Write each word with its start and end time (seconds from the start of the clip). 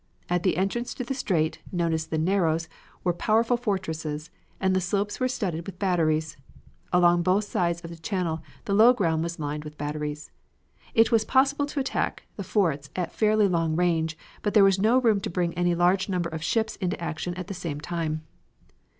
At 0.29 0.41
the 0.41 0.57
entrance 0.57 0.95
to 0.95 1.03
the 1.03 1.13
strait, 1.13 1.59
known 1.71 1.93
as 1.93 2.07
the 2.07 2.17
Narrows, 2.17 2.67
were 3.03 3.13
powerful 3.13 3.55
fortresses, 3.55 4.31
and 4.59 4.75
the 4.75 4.81
slopes 4.81 5.19
were 5.19 5.27
studded 5.27 5.67
with 5.67 5.77
batteries. 5.77 6.37
Along 6.91 7.21
both 7.21 7.43
sides 7.43 7.81
of 7.81 7.91
the 7.91 7.97
channel 7.97 8.41
the 8.65 8.73
low 8.73 8.93
ground 8.93 9.21
was 9.21 9.37
lined 9.37 9.63
with 9.63 9.77
batteries. 9.77 10.31
It 10.95 11.11
was 11.11 11.23
possible 11.23 11.67
to 11.67 11.79
attack 11.79 12.23
the 12.35 12.43
forts 12.43 12.89
at 12.95 13.11
fairly 13.13 13.47
long 13.47 13.75
range, 13.75 14.17
but 14.41 14.55
there 14.55 14.63
was 14.63 14.79
no 14.79 14.97
room 14.99 15.19
to 15.19 15.29
bring 15.29 15.53
any 15.53 15.75
large 15.75 16.09
number 16.09 16.29
of 16.31 16.43
ships 16.43 16.77
into 16.77 16.99
action 16.99 17.35
at 17.35 17.45
the 17.45 17.53
same 17.53 17.79
time. 17.79 18.23